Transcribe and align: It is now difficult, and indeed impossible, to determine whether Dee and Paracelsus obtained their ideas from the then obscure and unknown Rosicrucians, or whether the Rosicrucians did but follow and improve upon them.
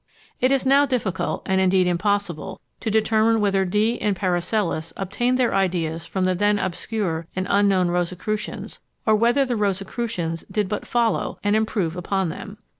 It 0.39 0.51
is 0.51 0.65
now 0.65 0.87
difficult, 0.87 1.43
and 1.45 1.61
indeed 1.61 1.85
impossible, 1.85 2.59
to 2.79 2.89
determine 2.89 3.39
whether 3.39 3.63
Dee 3.65 4.01
and 4.01 4.15
Paracelsus 4.15 4.91
obtained 4.97 5.37
their 5.37 5.53
ideas 5.53 6.07
from 6.07 6.23
the 6.23 6.33
then 6.33 6.57
obscure 6.57 7.27
and 7.35 7.45
unknown 7.51 7.89
Rosicrucians, 7.89 8.79
or 9.05 9.13
whether 9.15 9.45
the 9.45 9.55
Rosicrucians 9.55 10.43
did 10.49 10.67
but 10.67 10.87
follow 10.87 11.37
and 11.43 11.55
improve 11.55 11.95
upon 11.95 12.29
them. 12.29 12.57